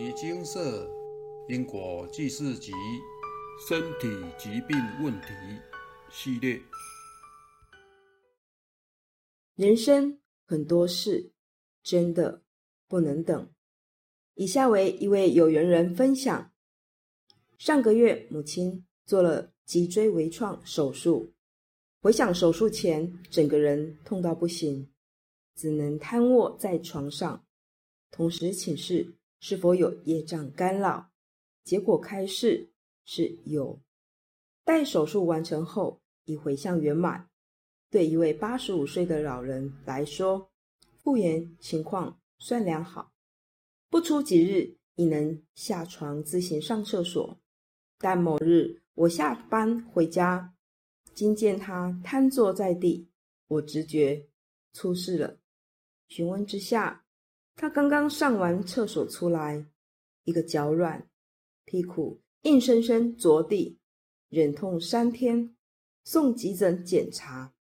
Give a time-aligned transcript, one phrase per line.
[0.00, 0.88] 尼精舍
[1.48, 2.70] 因果记事集
[3.68, 4.06] 身体
[4.38, 5.26] 疾病问题
[6.08, 6.62] 系列。
[9.56, 11.32] 人生很多事
[11.82, 12.44] 真的
[12.86, 13.50] 不能等。
[14.34, 16.52] 以下为一位有缘人分享：
[17.58, 21.34] 上个月母亲做了脊椎微创手术，
[22.00, 24.88] 回想手术前，整个人痛到不行，
[25.56, 27.44] 只能瘫卧在床上。
[28.12, 31.10] 同时请示是否有业障干扰，
[31.62, 32.70] 结果开示
[33.04, 33.80] 是有。
[34.64, 37.28] 待手术完成后，已回向圆满。
[37.90, 40.50] 对一位八十五岁的老人来说，
[41.02, 43.12] 复原情况算良好，
[43.88, 47.40] 不出几日已能下床自行上厕所。
[47.98, 50.54] 但某日我下班回家，
[51.14, 53.08] 惊见他瘫坐在地，
[53.46, 54.28] 我直觉
[54.72, 55.38] 出事了。
[56.08, 57.04] 询问之下。
[57.60, 59.66] 他刚刚上完厕所出来，
[60.22, 61.04] 一个脚软，
[61.64, 63.80] 屁股硬生生着地，
[64.28, 65.56] 忍痛三天，
[66.04, 67.52] 送急诊检查，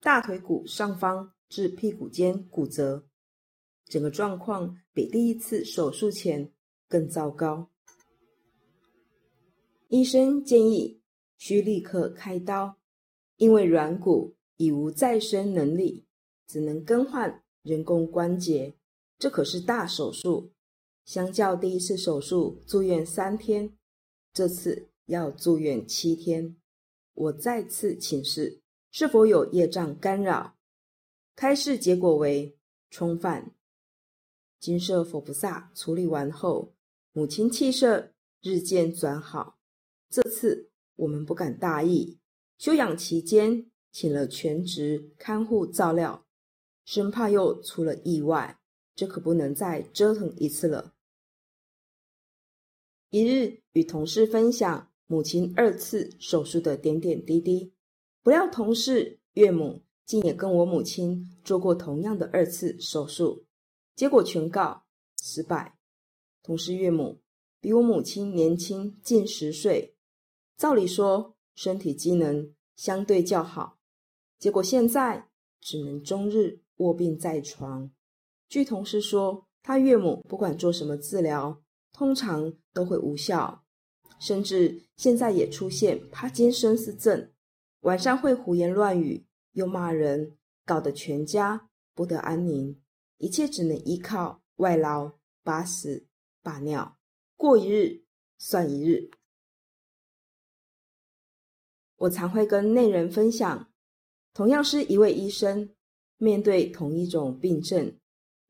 [0.00, 3.04] 大腿骨上方至屁股间骨折，
[3.86, 6.52] 整个状况比第一次手术前
[6.88, 7.68] 更糟糕。
[9.88, 11.02] 医生建议
[11.36, 12.76] 需立刻开刀，
[13.38, 16.06] 因为软骨已无再生能力，
[16.46, 18.76] 只能更换人工关节。
[19.22, 20.50] 这可是大手术，
[21.04, 23.72] 相较第一次手术住院三天，
[24.32, 26.56] 这次要住院七天。
[27.14, 30.56] 我再次请示是否有业障干扰，
[31.36, 32.58] 开示结果为
[32.90, 33.54] 冲犯。
[34.58, 36.74] 金舍佛菩萨处理完后，
[37.12, 39.56] 母亲气色日渐转好。
[40.10, 42.18] 这次我们不敢大意，
[42.58, 46.26] 休养期间请了全职看护照料，
[46.84, 48.58] 生怕又出了意外。
[48.94, 50.94] 这可不能再折腾一次了。
[53.10, 57.74] 一日与同事分享母亲二次手术的点点滴滴，
[58.22, 63.44] 不料同事岳母竟也跟我母亲做过同样的二次手术，
[63.94, 64.84] 结果全告
[65.20, 65.78] 失败。
[66.42, 67.20] 同事岳母
[67.60, 69.94] 比我母亲年轻近十岁，
[70.56, 73.78] 照理说身体机能相对较好，
[74.38, 75.28] 结果现在
[75.60, 77.90] 只能终日卧病在床。
[78.52, 83.64] 据同事说，他岳母不管做什么治疗，通常都会无效，
[84.20, 87.32] 甚至现在也出现帕金森氏症，
[87.80, 90.36] 晚上会胡言乱语，又骂人，
[90.66, 92.78] 搞得全家不得安宁，
[93.16, 95.10] 一切只能依靠外劳
[95.42, 96.06] 把屎
[96.42, 96.98] 把尿，
[97.38, 98.04] 过一日
[98.36, 99.10] 算一日。
[101.96, 103.72] 我常会跟内人分享，
[104.34, 105.74] 同样是一位医生，
[106.18, 107.96] 面对同一种病症。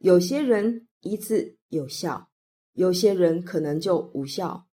[0.03, 2.29] 有些人医治有效，
[2.73, 4.67] 有些人可能就无效。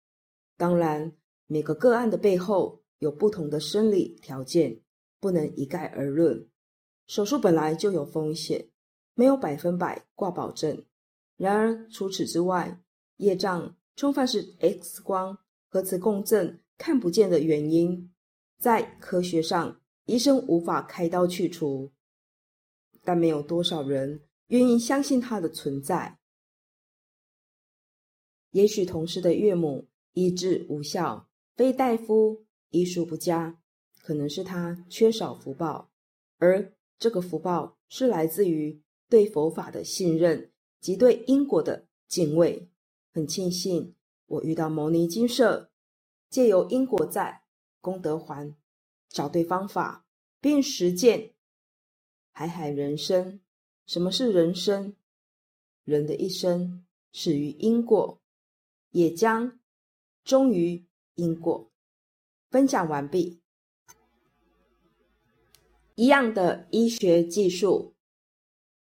[0.56, 1.12] 当然，
[1.46, 4.80] 每个个案的背后有不同的生理条件，
[5.20, 6.48] 不能一概而论。
[7.06, 8.70] 手术本来就有风险，
[9.12, 10.82] 没有百分百挂保证。
[11.36, 12.80] 然而，除此之外，
[13.18, 15.36] 业障充分是 X 光、
[15.68, 18.10] 核磁共振看不见的原因，
[18.58, 21.92] 在科学上，医生无法开刀去除。
[23.04, 24.22] 但没有多少人。
[24.48, 26.18] 愿意相信他的存在。
[28.50, 33.60] 也许同事的岳母医治无效，非大夫医术不佳，
[34.02, 35.92] 可能是他缺少福报，
[36.38, 42.70] 而这个福报是来自于对佛法的信任及对因果的敬畏。
[43.12, 43.94] 很庆幸
[44.26, 45.70] 我遇到牟尼金舍，
[46.30, 47.42] 借由因果在
[47.80, 48.56] 功德还，
[49.08, 50.06] 找对方法
[50.40, 51.34] 并实践
[52.32, 53.40] 海海人生。
[53.88, 54.94] 什么是人生？
[55.84, 58.20] 人的一生始于因果，
[58.90, 59.58] 也将
[60.24, 60.84] 终于
[61.14, 61.70] 因果。
[62.50, 63.40] 分享完毕。
[65.94, 67.94] 一样的医学技术，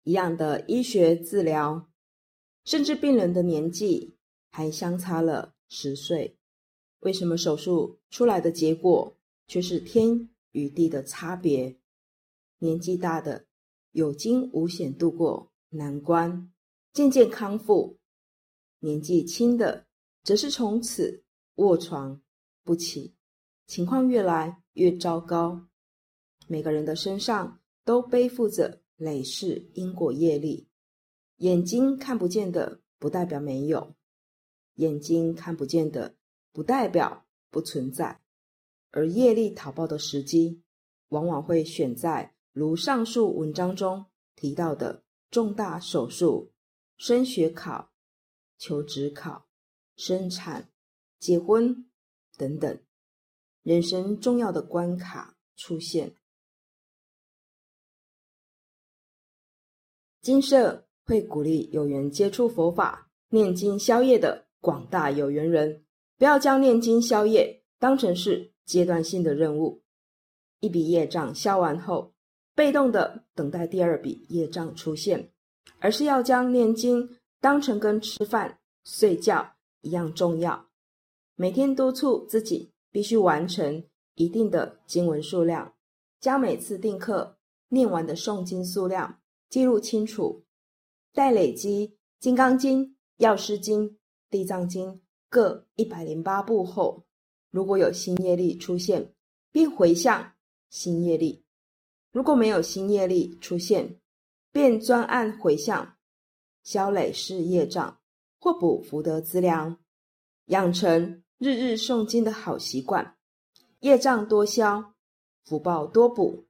[0.04, 1.90] 一样的医学治疗，
[2.66, 4.18] 甚至病人的年纪
[4.52, 6.38] 还相差了十岁，
[7.00, 9.16] 为什么手术出来的结果
[9.48, 11.78] 却是天与地的差别？
[12.60, 13.46] 年纪大的。
[13.98, 16.54] 有惊无险度过难关，
[16.94, 17.98] 渐渐康复；
[18.78, 19.88] 年纪轻的，
[20.22, 21.24] 则是从此
[21.56, 22.22] 卧床
[22.64, 23.16] 不起，
[23.66, 25.68] 情况越来越糟糕。
[26.46, 30.68] 每个人的身上都背负着累世因果业力，
[31.38, 33.96] 眼睛看不见的不代表没有，
[34.76, 36.16] 眼睛看不见的
[36.54, 38.22] 不代表不存在，
[38.92, 40.62] 而业力讨报的时机，
[41.08, 42.37] 往往会选在。
[42.58, 46.52] 如上述文章中提到的重大手术、
[46.98, 47.92] 升学考、
[48.58, 49.48] 求职考、
[49.96, 50.68] 生产、
[51.20, 51.88] 结婚
[52.36, 52.82] 等等
[53.62, 56.16] 人生重要的关卡出现。
[60.20, 65.86] 金社会鼓励有缘接触佛法、念经消业的广大有缘人，
[66.18, 69.84] 不要将念经消业当成是阶段性的任务。
[70.60, 72.16] 一笔业障消完后，
[72.58, 75.32] 被动的等待第二笔业障出现，
[75.78, 77.08] 而是要将念经
[77.40, 79.48] 当成跟吃饭、睡觉
[79.82, 80.68] 一样重要。
[81.36, 85.72] 每天督促自己必须完成一定的经文数量，
[86.20, 87.38] 将每次定课
[87.70, 89.20] 念完的诵经数量
[89.52, 90.44] 记录清楚。
[91.14, 91.88] 待累积
[92.20, 92.84] 《金刚经》
[93.18, 93.88] 《药师经》
[94.32, 94.90] 《地藏经》
[95.30, 97.06] 各一百零八部后，
[97.52, 99.14] 如果有新业力出现，
[99.52, 100.34] 并回向。
[100.70, 101.46] 新业力，
[102.18, 104.00] 如果没有新业力出现，
[104.52, 105.98] 便专案回向，
[106.64, 108.00] 消累世业障，
[108.40, 109.78] 或补福德资粮，
[110.46, 113.16] 养成日日诵经的好习惯，
[113.82, 114.96] 业障多消，
[115.46, 116.48] 福报多补。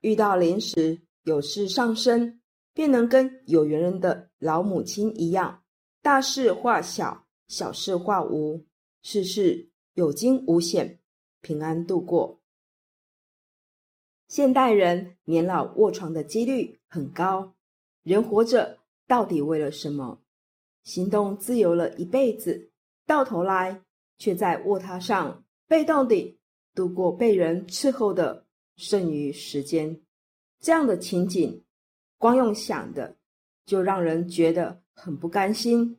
[0.00, 2.40] 遇到临时有事上身，
[2.72, 5.62] 便能跟有缘人的老母亲一样，
[6.02, 8.66] 大事化小，小事化无，
[9.02, 10.98] 事事有惊无险，
[11.42, 12.40] 平安度过。
[14.34, 17.54] 现代人年老卧床的几率很高，
[18.02, 20.20] 人活着到底为了什么？
[20.82, 22.72] 行动自由了一辈子，
[23.06, 23.80] 到头来
[24.18, 26.36] 却在卧榻上被动地
[26.74, 28.44] 度过被人伺候的
[28.74, 30.00] 剩余时间。
[30.58, 31.62] 这样的情景，
[32.18, 33.16] 光用想的
[33.64, 35.96] 就让人觉得很不甘心。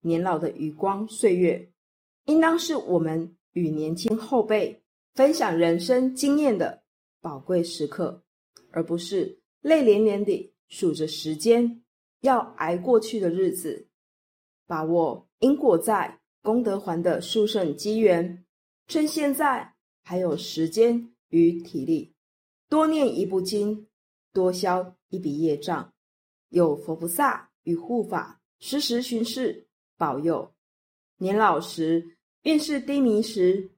[0.00, 1.70] 年老的余光岁月，
[2.24, 4.82] 应当是我们与年轻后辈
[5.14, 6.82] 分享人生经验的。
[7.20, 8.22] 宝贵时刻，
[8.70, 11.82] 而不是泪涟涟地数着时间
[12.20, 13.88] 要挨过去的日子。
[14.66, 18.44] 把握因果在，功德还的殊胜机缘，
[18.86, 22.14] 趁现在还有时间与体力，
[22.68, 23.88] 多念一部经，
[24.32, 25.92] 多消一笔业障。
[26.50, 30.54] 有佛菩萨与护法时时巡视保佑。
[31.18, 33.72] 年老时运势低迷时，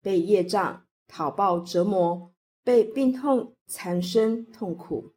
[0.00, 2.33] 被业障讨报折磨。
[2.64, 5.14] 被病痛缠身痛苦，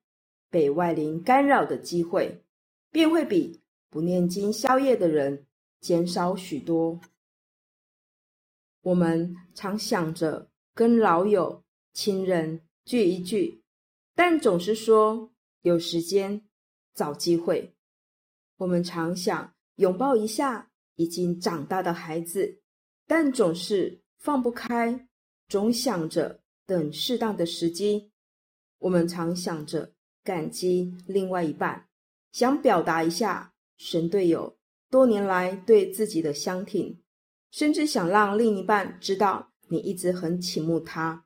[0.49, 2.43] 被外灵干扰的机会，
[2.91, 5.47] 便会比不念经宵夜的人
[5.79, 6.99] 减少许多。
[8.81, 11.63] 我们常想着跟老友、
[11.93, 13.63] 亲人聚一聚，
[14.13, 16.45] 但总是说有时间、
[16.93, 17.73] 找机会。
[18.57, 22.59] 我们常想拥抱一下已经长大的孩子，
[23.05, 25.07] 但总是放不开，
[25.47, 26.41] 总想着。
[26.67, 28.11] 等适当的时机，
[28.79, 31.87] 我们常想着感激另外一半，
[32.33, 34.57] 想表达一下神队友
[34.89, 37.01] 多年来对自己的相挺，
[37.51, 41.25] 甚至想让另一半知道你一直很倾慕他，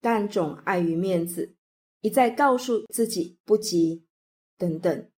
[0.00, 1.56] 但总碍于面子，
[2.00, 4.06] 一再告诉自己不急，
[4.56, 5.10] 等等。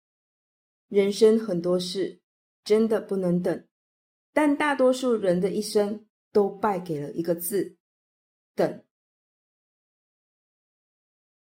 [0.88, 2.22] 人生很多事
[2.64, 3.66] 真的不能等，
[4.32, 7.76] 但大多数人的一生都败给了一个字：
[8.54, 8.82] 等。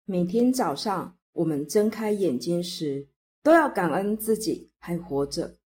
[0.04, 3.08] 每天早上，我们睁开眼睛时，
[3.40, 5.56] 都要感恩自己还活着，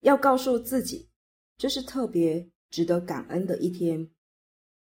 [0.00, 1.08] 要告诉自己，
[1.56, 4.10] 这是特别值得感恩的一天。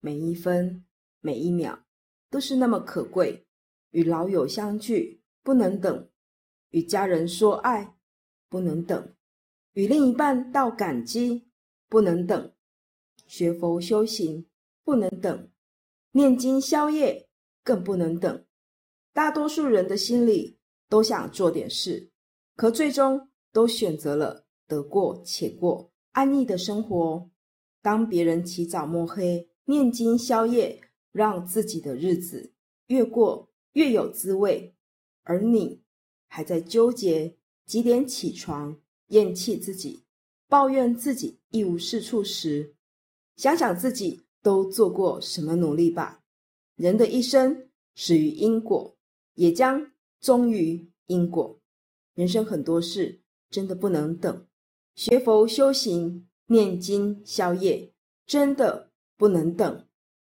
[0.02, 0.86] 每一分
[1.22, 1.86] 每一秒
[2.30, 3.46] 都是那么可贵。
[3.92, 6.10] 与老友相聚不能等，
[6.72, 7.96] 与家人说爱
[8.50, 9.16] 不能等，
[9.74, 11.50] 与另一半道感激
[11.88, 12.54] 不能等，
[13.26, 14.46] 学佛修行
[14.84, 15.50] 不能等，
[16.12, 17.30] 念经消业
[17.64, 18.46] 更不能等。
[19.20, 20.58] 大多数人的心里
[20.88, 22.10] 都想做点事，
[22.56, 27.30] 可最终都选择了得过且过、安逸的生活。
[27.82, 30.80] 当别人起早摸黑念经宵夜，
[31.12, 32.54] 让自己的日子
[32.88, 34.74] 越过越有滋味，
[35.24, 35.82] 而你
[36.30, 37.36] 还在纠结
[37.66, 40.06] 几点起床、厌弃自己、
[40.48, 42.74] 抱怨自己一无是处时，
[43.36, 46.22] 想想自己都做过什么努力吧。
[46.78, 48.96] 人的一生始于因果。
[49.40, 51.62] 也将忠于因果。
[52.14, 54.46] 人生很多事真的不能等，
[54.96, 57.94] 学佛修行、念经消业
[58.26, 59.88] 真的不能等。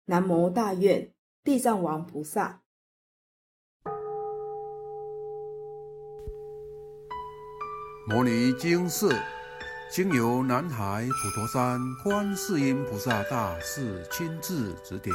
[0.04, 2.60] 南无大愿地藏王菩萨。
[8.06, 9.10] 摩尼经寺
[9.90, 15.14] 经由南海普陀山观世音菩萨大士亲自指点。